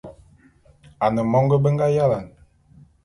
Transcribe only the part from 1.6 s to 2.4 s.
be nga yalane.